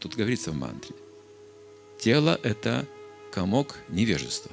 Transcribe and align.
тут 0.00 0.16
говорится 0.16 0.50
в 0.50 0.56
мантре. 0.56 0.96
Тело– 1.98 2.40
это 2.42 2.88
комок 3.30 3.76
невежества. 3.88 4.50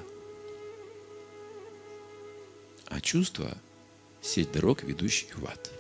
А 2.86 3.02
чувства– 3.02 3.58
сеть 4.22 4.52
дорог, 4.52 4.84
ведущих 4.84 5.38
в 5.38 5.46
ад. 5.46 5.72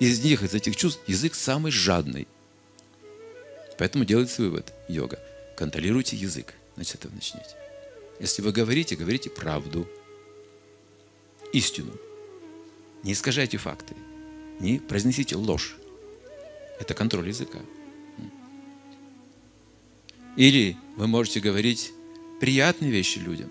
Из 0.00 0.24
них, 0.24 0.42
из 0.42 0.54
этих 0.54 0.76
чувств, 0.76 1.00
язык 1.06 1.34
самый 1.34 1.70
жадный. 1.70 2.26
Поэтому 3.78 4.04
делается 4.04 4.42
вывод 4.42 4.72
йога. 4.88 5.18
Контролируйте 5.56 6.16
язык. 6.16 6.54
Значит, 6.74 6.96
этого 6.96 7.12
начните. 7.12 7.56
Если 8.18 8.40
вы 8.40 8.52
говорите, 8.52 8.96
говорите 8.96 9.28
правду, 9.28 9.86
истину. 11.52 11.92
Не 13.02 13.12
искажайте 13.12 13.58
факты. 13.58 13.94
Не 14.58 14.78
произнесите 14.78 15.36
ложь. 15.36 15.76
Это 16.78 16.94
контроль 16.94 17.28
языка. 17.28 17.58
Или 20.40 20.78
вы 20.96 21.06
можете 21.06 21.38
говорить 21.38 21.92
приятные 22.40 22.90
вещи 22.90 23.18
людям, 23.18 23.50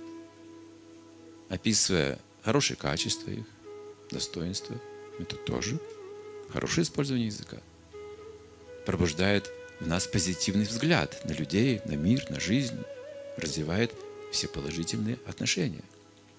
описывая 1.47 2.17
хорошие 2.41 2.77
качества 2.77 3.29
их, 3.29 3.45
достоинства. 4.09 4.75
Это 5.19 5.35
тоже 5.35 5.79
хорошее 6.51 6.81
использование 6.81 7.27
языка. 7.27 7.57
Пробуждает 8.87 9.51
в 9.79 9.85
нас 9.87 10.07
позитивный 10.07 10.65
взгляд 10.65 11.23
на 11.25 11.33
людей, 11.33 11.79
на 11.85 11.93
мир, 11.93 12.25
на 12.31 12.39
жизнь, 12.39 12.79
развивает 13.37 13.93
все 14.31 14.47
положительные 14.47 15.19
отношения. 15.27 15.83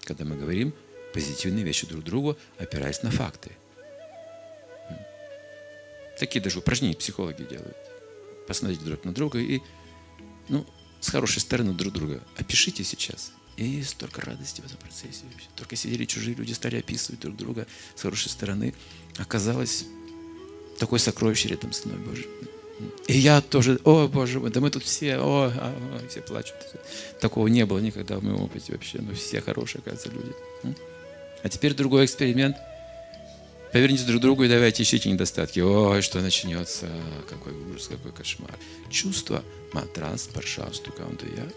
Когда 0.01 0.25
мы 0.25 0.35
говорим 0.35 0.73
позитивные 1.13 1.63
вещи 1.63 1.87
друг 1.87 2.03
другу, 2.03 2.37
опираясь 2.57 3.03
на 3.03 3.11
факты. 3.11 3.51
Такие 6.19 6.41
даже 6.41 6.59
упражнения 6.59 6.97
психологи 6.97 7.43
делают. 7.43 7.77
Посмотрите 8.49 8.83
друг 8.83 9.05
на 9.05 9.13
друга 9.13 9.39
и 9.39 9.61
ну, 10.51 10.65
с 10.99 11.09
хорошей 11.09 11.39
стороны 11.39 11.73
друг 11.73 11.93
друга 11.93 12.21
опишите 12.37 12.83
сейчас. 12.83 13.31
И 13.57 13.83
столько 13.83 14.21
радости 14.21 14.61
в 14.61 14.65
этом 14.65 14.77
процессе. 14.77 15.23
Только 15.55 15.75
сидели 15.75 16.05
чужие 16.05 16.35
люди, 16.35 16.53
стали 16.53 16.77
описывать 16.77 17.19
друг 17.21 17.35
друга 17.35 17.67
с 17.95 18.01
хорошей 18.01 18.29
стороны. 18.29 18.73
Оказалось, 19.17 19.85
такое 20.79 20.99
сокровище 20.99 21.49
рядом 21.49 21.73
с 21.73 21.85
мной, 21.85 21.97
Боже. 21.99 22.27
И 23.07 23.17
я 23.17 23.41
тоже, 23.41 23.79
о, 23.83 24.07
Боже 24.07 24.39
мой, 24.39 24.49
да 24.49 24.59
мы 24.59 24.71
тут 24.71 24.83
все, 24.83 25.17
о, 25.17 25.51
а, 25.55 25.99
о 26.03 26.07
все 26.07 26.21
плачут. 26.21 26.55
Такого 27.19 27.47
не 27.47 27.65
было 27.65 27.79
никогда 27.79 28.17
в 28.17 28.23
моем 28.23 28.41
опыте 28.41 28.73
вообще. 28.73 28.99
Ну, 28.99 29.13
все 29.13 29.41
хорошие, 29.41 29.79
оказывается, 29.79 30.09
люди. 30.09 30.33
А 31.43 31.49
теперь 31.49 31.73
другой 31.73 32.05
эксперимент. 32.05 32.57
Поверните 33.71 34.03
друг 34.03 34.19
к 34.19 34.21
другу 34.21 34.43
и 34.43 34.49
давайте 34.49 34.83
ищите 34.83 35.09
недостатки. 35.09 35.59
Ой, 35.59 36.01
что 36.01 36.19
начнется, 36.19 36.89
какой 37.29 37.53
ужас, 37.53 37.87
какой 37.87 38.11
кошмар. 38.11 38.53
Чувство, 38.89 39.43
матрас, 39.71 40.27
паршасту, 40.27 40.93
я. 41.35 41.47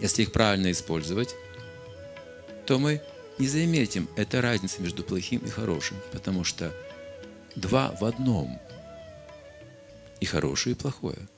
Если 0.00 0.22
их 0.22 0.32
правильно 0.32 0.70
использовать, 0.70 1.34
то 2.66 2.78
мы 2.78 3.02
не 3.38 3.46
заметим 3.46 4.08
это 4.16 4.40
разница 4.40 4.80
между 4.80 5.02
плохим 5.02 5.40
и 5.40 5.48
хорошим, 5.48 5.98
потому 6.12 6.44
что 6.44 6.74
два 7.54 7.94
в 8.00 8.04
одном– 8.04 8.58
и 10.20 10.26
хорошее, 10.26 10.74
и 10.74 10.78
плохое– 10.78 11.18